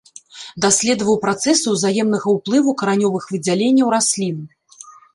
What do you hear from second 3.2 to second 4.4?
выдзяленняў раслін.